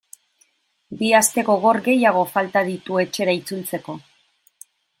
[1.01, 3.99] Bi aste gogor gehiago falta ditu etxera itzultzeko.